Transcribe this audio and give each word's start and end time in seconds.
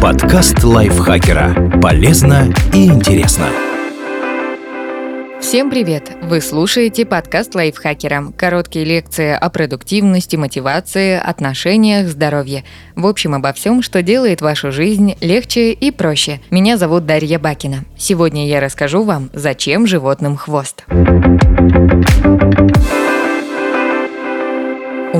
Подкаст 0.00 0.64
лайфхакера. 0.64 1.80
Полезно 1.80 2.52
и 2.72 2.86
интересно. 2.86 3.46
Всем 5.40 5.70
привет! 5.70 6.10
Вы 6.22 6.40
слушаете 6.40 7.06
подкаст 7.06 7.54
лайфхакера. 7.54 8.32
Короткие 8.36 8.84
лекции 8.84 9.30
о 9.32 9.50
продуктивности, 9.50 10.36
мотивации, 10.36 11.16
отношениях, 11.16 12.08
здоровье. 12.08 12.64
В 12.96 13.06
общем, 13.06 13.34
обо 13.34 13.52
всем, 13.52 13.82
что 13.82 14.02
делает 14.02 14.40
вашу 14.40 14.72
жизнь 14.72 15.14
легче 15.20 15.72
и 15.72 15.90
проще. 15.90 16.40
Меня 16.50 16.76
зовут 16.76 17.06
Дарья 17.06 17.38
Бакина. 17.38 17.84
Сегодня 17.96 18.48
я 18.48 18.60
расскажу 18.60 19.04
вам, 19.04 19.30
зачем 19.32 19.86
животным 19.86 20.36
хвост. 20.36 20.84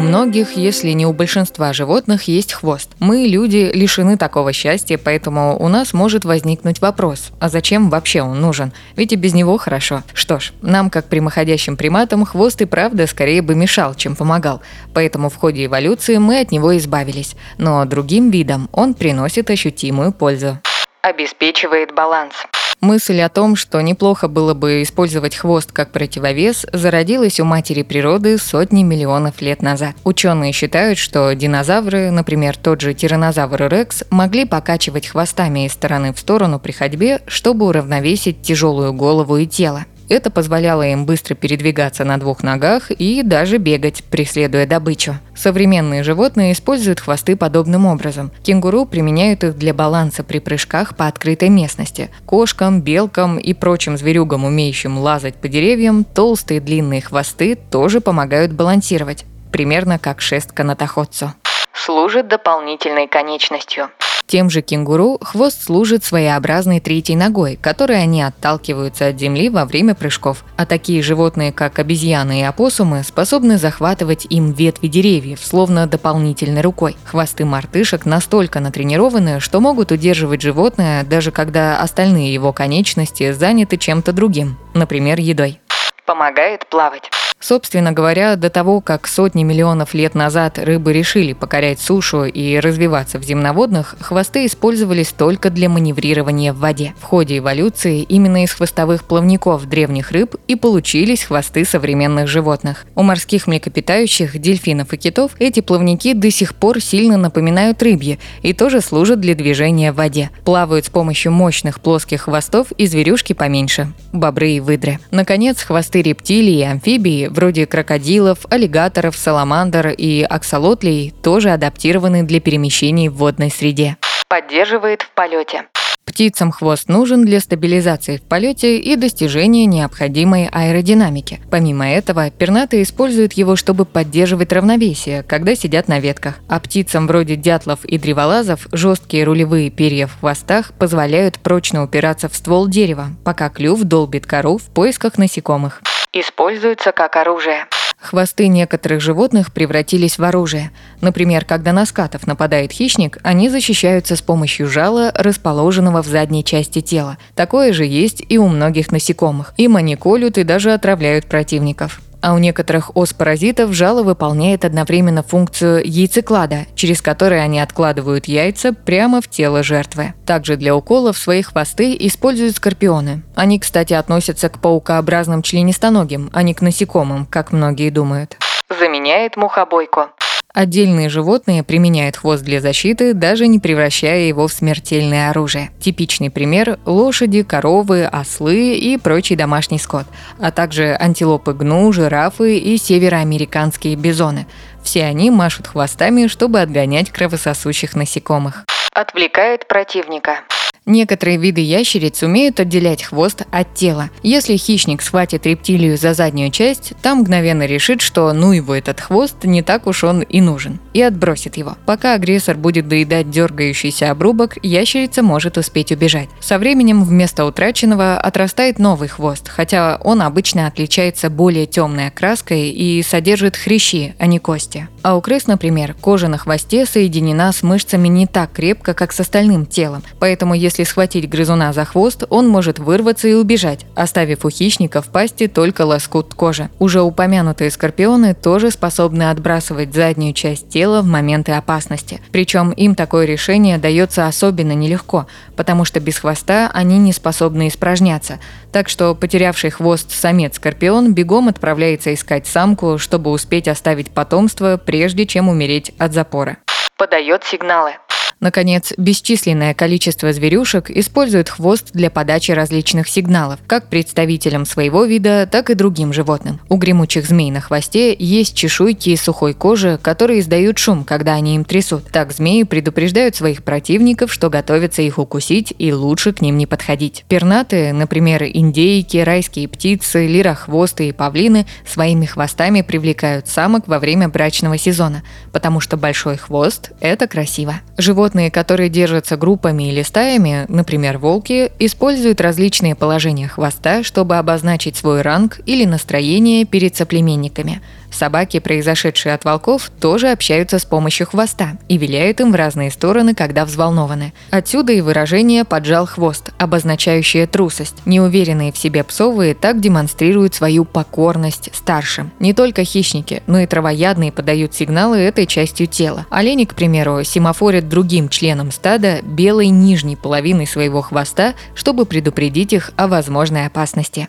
Многих, 0.08 0.56
если 0.56 0.90
не 0.90 1.06
у 1.06 1.12
большинства 1.12 1.72
животных, 1.72 2.24
есть 2.24 2.52
хвост. 2.52 2.90
Мы, 2.98 3.26
люди, 3.26 3.70
лишены 3.72 4.16
такого 4.16 4.52
счастья, 4.52 4.98
поэтому 4.98 5.58
у 5.58 5.68
нас 5.68 5.92
может 5.92 6.24
возникнуть 6.24 6.80
вопрос, 6.80 7.30
а 7.40 7.48
зачем 7.48 7.90
вообще 7.90 8.22
он 8.22 8.40
нужен? 8.40 8.72
Ведь 8.96 9.12
и 9.12 9.16
без 9.16 9.34
него 9.34 9.58
хорошо. 9.58 10.02
Что 10.14 10.40
ж, 10.40 10.52
нам, 10.62 10.90
как 10.90 11.06
прямоходящим 11.06 11.76
приматам, 11.76 12.24
хвост 12.24 12.60
и 12.62 12.64
правда 12.64 13.06
скорее 13.06 13.42
бы 13.42 13.54
мешал, 13.54 13.94
чем 13.94 14.16
помогал. 14.16 14.62
Поэтому 14.94 15.28
в 15.28 15.36
ходе 15.36 15.66
эволюции 15.66 16.16
мы 16.16 16.40
от 16.40 16.52
него 16.52 16.76
избавились. 16.76 17.36
Но 17.58 17.84
другим 17.84 18.30
видам 18.30 18.68
он 18.72 18.94
приносит 18.94 19.50
ощутимую 19.50 20.12
пользу. 20.12 20.58
Обеспечивает 21.02 21.94
баланс. 21.94 22.34
Мысль 22.80 23.20
о 23.22 23.28
том, 23.28 23.56
что 23.56 23.80
неплохо 23.80 24.28
было 24.28 24.54
бы 24.54 24.82
использовать 24.82 25.34
хвост 25.34 25.72
как 25.72 25.90
противовес, 25.90 26.64
зародилась 26.72 27.40
у 27.40 27.44
матери 27.44 27.82
природы 27.82 28.38
сотни 28.38 28.84
миллионов 28.84 29.40
лет 29.40 29.62
назад. 29.62 29.96
Ученые 30.04 30.52
считают, 30.52 30.96
что 30.96 31.34
динозавры, 31.34 32.12
например, 32.12 32.56
тот 32.56 32.80
же 32.80 32.94
тиранозавр 32.94 33.68
Рекс, 33.68 34.04
могли 34.10 34.44
покачивать 34.44 35.08
хвостами 35.08 35.66
из 35.66 35.72
стороны 35.72 36.12
в 36.12 36.20
сторону 36.20 36.60
при 36.60 36.70
ходьбе, 36.70 37.20
чтобы 37.26 37.66
уравновесить 37.66 38.42
тяжелую 38.42 38.92
голову 38.92 39.38
и 39.38 39.46
тело. 39.46 39.84
Это 40.08 40.30
позволяло 40.30 40.86
им 40.86 41.04
быстро 41.04 41.34
передвигаться 41.34 42.04
на 42.04 42.18
двух 42.18 42.42
ногах 42.42 42.90
и 42.90 43.22
даже 43.22 43.58
бегать, 43.58 44.02
преследуя 44.04 44.66
добычу. 44.66 45.16
Современные 45.36 46.02
животные 46.02 46.52
используют 46.52 47.00
хвосты 47.00 47.36
подобным 47.36 47.86
образом. 47.86 48.30
Кенгуру 48.42 48.86
применяют 48.86 49.44
их 49.44 49.56
для 49.56 49.74
баланса 49.74 50.24
при 50.24 50.38
прыжках 50.38 50.96
по 50.96 51.06
открытой 51.06 51.50
местности. 51.50 52.10
Кошкам, 52.26 52.80
белкам 52.80 53.38
и 53.38 53.52
прочим 53.52 53.96
зверюгам, 53.96 54.44
умеющим 54.44 54.98
лазать 54.98 55.34
по 55.34 55.48
деревьям, 55.48 56.04
толстые 56.04 56.60
длинные 56.60 57.02
хвосты 57.02 57.56
тоже 57.70 58.00
помогают 58.00 58.52
балансировать, 58.52 59.26
примерно 59.52 59.98
как 59.98 60.20
шест 60.20 60.52
канатоходцу. 60.52 61.34
Служит 61.72 62.28
дополнительной 62.28 63.06
конечностью. 63.06 63.90
Тем 64.28 64.50
же 64.50 64.60
кенгуру 64.60 65.18
хвост 65.22 65.64
служит 65.64 66.04
своеобразной 66.04 66.80
третьей 66.80 67.16
ногой, 67.16 67.56
которой 67.56 68.02
они 68.02 68.20
отталкиваются 68.22 69.06
от 69.06 69.18
земли 69.18 69.48
во 69.48 69.64
время 69.64 69.94
прыжков. 69.94 70.44
А 70.58 70.66
такие 70.66 71.02
животные, 71.02 71.50
как 71.50 71.78
обезьяны 71.78 72.40
и 72.40 72.44
опоссумы, 72.44 73.04
способны 73.04 73.56
захватывать 73.56 74.26
им 74.28 74.52
ветви 74.52 74.88
деревьев, 74.88 75.40
словно 75.42 75.86
дополнительной 75.86 76.60
рукой. 76.60 76.94
Хвосты 77.06 77.46
мартышек 77.46 78.04
настолько 78.04 78.60
натренированы, 78.60 79.40
что 79.40 79.60
могут 79.60 79.92
удерживать 79.92 80.42
животное, 80.42 81.04
даже 81.04 81.30
когда 81.30 81.80
остальные 81.80 82.34
его 82.34 82.52
конечности 82.52 83.32
заняты 83.32 83.78
чем-то 83.78 84.12
другим, 84.12 84.58
например, 84.74 85.18
едой. 85.20 85.58
Помогает 86.04 86.68
плавать. 86.68 87.10
Собственно 87.40 87.92
говоря, 87.92 88.34
до 88.34 88.50
того, 88.50 88.80
как 88.80 89.06
сотни 89.06 89.44
миллионов 89.44 89.94
лет 89.94 90.16
назад 90.16 90.58
рыбы 90.58 90.92
решили 90.92 91.34
покорять 91.34 91.78
сушу 91.78 92.24
и 92.24 92.58
развиваться 92.58 93.20
в 93.20 93.22
земноводных, 93.22 93.94
хвосты 94.00 94.44
использовались 94.44 95.12
только 95.12 95.50
для 95.50 95.68
маневрирования 95.68 96.52
в 96.52 96.58
воде. 96.58 96.94
В 96.98 97.04
ходе 97.04 97.38
эволюции 97.38 98.02
именно 98.02 98.42
из 98.42 98.52
хвостовых 98.52 99.04
плавников 99.04 99.66
древних 99.66 100.10
рыб 100.10 100.34
и 100.48 100.56
получились 100.56 101.22
хвосты 101.22 101.64
современных 101.64 102.26
животных. 102.26 102.86
У 102.96 103.02
морских 103.02 103.46
млекопитающих, 103.46 104.36
дельфинов 104.38 104.92
и 104.92 104.96
китов 104.96 105.32
эти 105.38 105.60
плавники 105.60 106.14
до 106.14 106.32
сих 106.32 106.56
пор 106.56 106.80
сильно 106.80 107.16
напоминают 107.16 107.80
рыбьи 107.84 108.18
и 108.42 108.52
тоже 108.52 108.80
служат 108.80 109.20
для 109.20 109.34
движения 109.34 109.92
в 109.92 109.96
воде. 109.96 110.30
Плавают 110.44 110.86
с 110.86 110.90
помощью 110.90 111.30
мощных 111.30 111.80
плоских 111.80 112.22
хвостов 112.22 112.72
и 112.72 112.86
зверюшки 112.86 113.32
поменьше– 113.32 113.92
бобры 114.12 114.50
и 114.50 114.60
выдры. 114.60 114.98
Наконец, 115.12 115.62
хвосты 115.62 116.02
рептилий 116.02 116.60
и 116.60 116.64
амфибии 116.64 117.27
вроде 117.28 117.66
крокодилов, 117.66 118.46
аллигаторов, 118.50 119.16
саламандр 119.16 119.88
и 119.88 120.22
аксолотлей, 120.22 121.14
тоже 121.22 121.50
адаптированы 121.50 122.22
для 122.22 122.40
перемещений 122.40 123.08
в 123.08 123.14
водной 123.14 123.50
среде. 123.50 123.96
Поддерживает 124.28 125.02
в 125.02 125.10
полете. 125.12 125.64
Птицам 126.08 126.52
хвост 126.52 126.88
нужен 126.88 127.24
для 127.26 127.38
стабилизации 127.38 128.16
в 128.16 128.22
полете 128.22 128.78
и 128.78 128.96
достижения 128.96 129.66
необходимой 129.66 130.48
аэродинамики. 130.50 131.40
Помимо 131.50 131.86
этого, 131.86 132.30
пернатые 132.30 132.84
используют 132.84 133.34
его, 133.34 133.56
чтобы 133.56 133.84
поддерживать 133.84 134.52
равновесие, 134.52 135.22
когда 135.22 135.54
сидят 135.54 135.86
на 135.86 136.00
ветках. 136.00 136.36
А 136.48 136.60
птицам 136.60 137.06
вроде 137.06 137.36
дятлов 137.36 137.84
и 137.84 137.98
древолазов 137.98 138.66
жесткие 138.72 139.24
рулевые 139.24 139.70
перья 139.70 140.06
в 140.06 140.18
хвостах 140.18 140.72
позволяют 140.72 141.38
прочно 141.40 141.84
упираться 141.84 142.30
в 142.30 142.34
ствол 142.34 142.68
дерева, 142.68 143.08
пока 143.22 143.50
клюв 143.50 143.82
долбит 143.82 144.26
кору 144.26 144.56
в 144.56 144.64
поисках 144.64 145.18
насекомых 145.18 145.82
используются 146.12 146.92
как 146.92 147.16
оружие. 147.16 147.66
Хвосты 148.00 148.46
некоторых 148.46 149.00
животных 149.00 149.52
превратились 149.52 150.18
в 150.18 150.24
оружие. 150.24 150.70
Например, 151.00 151.44
когда 151.44 151.72
на 151.72 151.84
скатов 151.84 152.26
нападает 152.26 152.70
хищник, 152.70 153.18
они 153.24 153.48
защищаются 153.48 154.14
с 154.14 154.22
помощью 154.22 154.68
жала, 154.68 155.10
расположенного 155.14 156.02
в 156.02 156.06
задней 156.06 156.44
части 156.44 156.80
тела. 156.80 157.18
Такое 157.34 157.72
же 157.72 157.84
есть 157.84 158.22
и 158.28 158.38
у 158.38 158.48
многих 158.48 158.92
насекомых. 158.92 159.52
Им 159.56 159.76
они 159.76 159.96
колют 159.96 160.38
и 160.38 160.44
даже 160.44 160.72
отравляют 160.72 161.26
противников. 161.26 162.00
А 162.20 162.34
у 162.34 162.38
некоторых 162.38 162.96
ос-паразитов 162.96 163.72
жало 163.72 164.02
выполняет 164.02 164.64
одновременно 164.64 165.22
функцию 165.22 165.82
яйцеклада, 165.84 166.66
через 166.74 167.00
который 167.00 167.42
они 167.42 167.60
откладывают 167.60 168.26
яйца 168.26 168.72
прямо 168.72 169.20
в 169.20 169.28
тело 169.28 169.62
жертвы. 169.62 170.14
Также 170.26 170.56
для 170.56 170.74
уколов 170.74 171.16
свои 171.16 171.42
хвосты 171.42 171.96
используют 171.98 172.56
скорпионы. 172.56 173.22
Они, 173.34 173.58
кстати, 173.58 173.94
относятся 173.94 174.48
к 174.48 174.60
паукообразным 174.60 175.42
членистоногим, 175.42 176.30
а 176.32 176.42
не 176.42 176.54
к 176.54 176.62
насекомым, 176.62 177.26
как 177.26 177.52
многие 177.52 177.90
думают. 177.90 178.36
Заменяет 178.68 179.36
мухобойку. 179.36 180.08
Отдельные 180.54 181.10
животные 181.10 181.62
применяют 181.62 182.16
хвост 182.16 182.42
для 182.42 182.60
защиты, 182.60 183.12
даже 183.12 183.46
не 183.46 183.58
превращая 183.58 184.22
его 184.22 184.48
в 184.48 184.52
смертельное 184.52 185.30
оружие. 185.30 185.70
Типичный 185.78 186.30
пример– 186.30 186.78
лошади, 186.86 187.42
коровы, 187.42 188.06
ослы 188.06 188.74
и 188.76 188.96
прочий 188.96 189.36
домашний 189.36 189.78
скот, 189.78 190.06
а 190.40 190.50
также 190.50 190.96
антилопы 190.98 191.52
гну, 191.52 191.92
жирафы 191.92 192.58
и 192.58 192.78
североамериканские 192.78 193.94
бизоны. 193.94 194.46
Все 194.82 195.04
они 195.04 195.30
машут 195.30 195.66
хвостами, 195.66 196.28
чтобы 196.28 196.60
отгонять 196.60 197.10
кровососущих 197.10 197.94
насекомых. 197.94 198.64
Отвлекает 198.94 199.68
противника. 199.68 200.40
Некоторые 200.88 201.36
виды 201.36 201.60
ящериц 201.60 202.22
умеют 202.22 202.60
отделять 202.60 203.02
хвост 203.02 203.42
от 203.50 203.74
тела. 203.74 204.08
Если 204.22 204.56
хищник 204.56 205.02
схватит 205.02 205.44
рептилию 205.44 205.98
за 205.98 206.14
заднюю 206.14 206.50
часть, 206.50 206.94
там 207.02 207.18
мгновенно 207.18 207.66
решит, 207.66 208.00
что 208.00 208.32
ну 208.32 208.52
его 208.52 208.74
этот 208.74 208.98
хвост 208.98 209.44
не 209.44 209.60
так 209.60 209.86
уж 209.86 210.02
он 210.02 210.22
и 210.22 210.40
нужен, 210.40 210.80
и 210.94 211.02
отбросит 211.02 211.58
его. 211.58 211.76
Пока 211.84 212.14
агрессор 212.14 212.56
будет 212.56 212.88
доедать 212.88 213.28
дергающийся 213.30 214.10
обрубок, 214.10 214.56
ящерица 214.62 215.22
может 215.22 215.58
успеть 215.58 215.92
убежать. 215.92 216.30
Со 216.40 216.58
временем 216.58 217.04
вместо 217.04 217.44
утраченного 217.44 218.16
отрастает 218.18 218.78
новый 218.78 219.08
хвост, 219.08 219.46
хотя 219.46 220.00
он 220.02 220.22
обычно 220.22 220.66
отличается 220.66 221.28
более 221.28 221.66
темной 221.66 222.06
окраской 222.06 222.70
и 222.70 223.02
содержит 223.02 223.58
хрящи, 223.58 224.14
а 224.18 224.24
не 224.24 224.38
кости. 224.38 224.88
А 225.02 225.16
у 225.16 225.20
крыс, 225.20 225.46
например, 225.46 225.94
кожа 226.00 226.28
на 226.28 226.38
хвосте 226.38 226.84
соединена 226.84 227.52
с 227.52 227.62
мышцами 227.62 228.08
не 228.08 228.26
так 228.26 228.52
крепко, 228.52 228.94
как 228.94 229.12
с 229.12 229.20
остальным 229.20 229.66
телом, 229.66 230.02
поэтому 230.18 230.54
если 230.54 230.77
если 230.78 230.92
схватить 230.92 231.28
грызуна 231.28 231.72
за 231.72 231.84
хвост, 231.84 232.22
он 232.30 232.48
может 232.48 232.78
вырваться 232.78 233.26
и 233.26 233.32
убежать, 233.32 233.84
оставив 233.96 234.44
у 234.44 234.50
хищника 234.50 235.02
в 235.02 235.08
пасти 235.08 235.48
только 235.48 235.82
лоскут 235.82 236.34
кожи. 236.34 236.70
Уже 236.78 237.02
упомянутые 237.02 237.72
скорпионы 237.72 238.34
тоже 238.34 238.70
способны 238.70 239.28
отбрасывать 239.30 239.92
заднюю 239.92 240.34
часть 240.34 240.68
тела 240.68 241.02
в 241.02 241.06
моменты 241.06 241.50
опасности. 241.52 242.20
Причем 242.30 242.70
им 242.70 242.94
такое 242.94 243.26
решение 243.26 243.78
дается 243.78 244.28
особенно 244.28 244.72
нелегко, 244.72 245.26
потому 245.56 245.84
что 245.84 245.98
без 245.98 246.18
хвоста 246.18 246.70
они 246.72 246.98
не 246.98 247.12
способны 247.12 247.66
испражняться. 247.66 248.38
Так 248.70 248.88
что 248.88 249.16
потерявший 249.16 249.70
хвост 249.70 250.12
самец 250.12 250.56
скорпион 250.56 251.12
бегом 251.12 251.48
отправляется 251.48 252.14
искать 252.14 252.46
самку, 252.46 252.98
чтобы 252.98 253.32
успеть 253.32 253.66
оставить 253.66 254.12
потомство, 254.12 254.76
прежде 254.76 255.26
чем 255.26 255.48
умереть 255.48 255.92
от 255.98 256.12
запора. 256.12 256.58
Подает 256.96 257.42
сигналы. 257.42 257.94
Наконец, 258.40 258.92
бесчисленное 258.96 259.74
количество 259.74 260.32
зверюшек 260.32 260.90
используют 260.90 261.48
хвост 261.48 261.88
для 261.92 262.08
подачи 262.08 262.52
различных 262.52 263.08
сигналов, 263.08 263.58
как 263.66 263.88
представителям 263.88 264.64
своего 264.64 265.04
вида, 265.04 265.48
так 265.50 265.70
и 265.70 265.74
другим 265.74 266.12
животным. 266.12 266.60
У 266.68 266.76
гремучих 266.76 267.26
змей 267.26 267.50
на 267.50 267.60
хвосте 267.60 268.14
есть 268.16 268.54
чешуйки 268.54 269.10
из 269.10 269.22
сухой 269.22 269.54
кожи, 269.54 269.98
которые 270.00 270.40
издают 270.40 270.78
шум, 270.78 271.04
когда 271.04 271.34
они 271.34 271.56
им 271.56 271.64
трясут. 271.64 272.04
Так 272.12 272.32
змеи 272.32 272.62
предупреждают 272.62 273.34
своих 273.34 273.64
противников, 273.64 274.32
что 274.32 274.50
готовятся 274.50 275.02
их 275.02 275.18
укусить 275.18 275.74
и 275.78 275.92
лучше 275.92 276.32
к 276.32 276.40
ним 276.40 276.58
не 276.58 276.66
подходить. 276.66 277.24
Пернатые, 277.28 277.92
например, 277.92 278.44
индейки, 278.44 279.16
райские 279.16 279.66
птицы, 279.66 280.26
лирохвосты 280.28 281.08
и 281.08 281.12
павлины 281.12 281.66
своими 281.84 282.26
хвостами 282.26 282.82
привлекают 282.82 283.48
самок 283.48 283.88
во 283.88 283.98
время 283.98 284.28
брачного 284.28 284.78
сезона, 284.78 285.22
потому 285.52 285.80
что 285.80 285.96
большой 285.96 286.36
хвост– 286.36 286.92
это 287.00 287.26
красиво. 287.26 287.80
Животные, 287.96 288.27
которые 288.50 288.88
держатся 288.88 289.36
группами 289.36 289.88
или 289.88 290.02
стаями, 290.02 290.64
например, 290.68 291.18
волки, 291.18 291.72
используют 291.78 292.40
различные 292.40 292.94
положения 292.94 293.48
хвоста, 293.48 294.02
чтобы 294.02 294.36
обозначить 294.36 294.96
свой 294.96 295.22
ранг 295.22 295.60
или 295.66 295.84
настроение 295.84 296.64
перед 296.64 296.96
соплеменниками– 296.96 297.80
Собаки, 298.10 298.58
произошедшие 298.58 299.34
от 299.34 299.44
волков, 299.44 299.90
тоже 300.00 300.30
общаются 300.30 300.78
с 300.78 300.84
помощью 300.84 301.26
хвоста 301.26 301.78
и 301.88 301.98
виляют 301.98 302.40
им 302.40 302.52
в 302.52 302.54
разные 302.54 302.90
стороны, 302.90 303.34
когда 303.34 303.64
взволнованы. 303.64 304.32
Отсюда 304.50 304.92
и 304.92 305.00
выражение 305.00 305.64
«поджал 305.64 306.06
хвост», 306.06 306.50
обозначающее 306.58 307.46
трусость. 307.46 307.96
Неуверенные 308.06 308.72
в 308.72 308.78
себе 308.78 309.04
псовые 309.04 309.54
так 309.54 309.80
демонстрируют 309.80 310.54
свою 310.54 310.84
покорность 310.84 311.70
старшим. 311.72 312.30
Не 312.40 312.54
только 312.54 312.84
хищники, 312.84 313.42
но 313.46 313.60
и 313.60 313.66
травоядные 313.66 314.32
подают 314.32 314.74
сигналы 314.74 315.18
этой 315.18 315.46
частью 315.46 315.86
тела. 315.86 316.26
Олени, 316.30 316.64
к 316.64 316.74
примеру, 316.74 317.22
семафорят 317.24 317.88
другим 317.88 318.28
членам 318.28 318.70
стада 318.70 319.20
белой 319.22 319.68
нижней 319.68 320.16
половиной 320.16 320.66
своего 320.66 321.02
хвоста, 321.02 321.54
чтобы 321.74 322.06
предупредить 322.06 322.72
их 322.72 322.90
о 322.96 323.06
возможной 323.06 323.66
опасности. 323.66 324.28